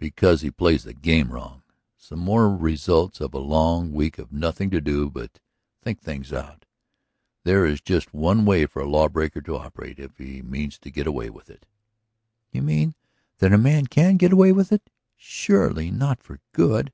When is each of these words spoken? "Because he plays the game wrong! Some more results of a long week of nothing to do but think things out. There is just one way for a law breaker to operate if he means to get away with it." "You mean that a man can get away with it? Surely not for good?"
"Because 0.00 0.40
he 0.40 0.50
plays 0.50 0.82
the 0.82 0.92
game 0.92 1.30
wrong! 1.32 1.62
Some 1.96 2.18
more 2.18 2.52
results 2.56 3.20
of 3.20 3.32
a 3.32 3.38
long 3.38 3.92
week 3.92 4.18
of 4.18 4.32
nothing 4.32 4.70
to 4.70 4.80
do 4.80 5.08
but 5.08 5.38
think 5.80 6.00
things 6.00 6.32
out. 6.32 6.64
There 7.44 7.64
is 7.64 7.80
just 7.80 8.12
one 8.12 8.44
way 8.44 8.66
for 8.66 8.82
a 8.82 8.88
law 8.88 9.08
breaker 9.08 9.40
to 9.42 9.56
operate 9.56 10.00
if 10.00 10.18
he 10.18 10.42
means 10.42 10.80
to 10.80 10.90
get 10.90 11.06
away 11.06 11.30
with 11.30 11.48
it." 11.48 11.64
"You 12.50 12.62
mean 12.62 12.96
that 13.38 13.52
a 13.52 13.56
man 13.56 13.86
can 13.86 14.16
get 14.16 14.32
away 14.32 14.50
with 14.50 14.72
it? 14.72 14.90
Surely 15.16 15.92
not 15.92 16.24
for 16.24 16.40
good?" 16.50 16.92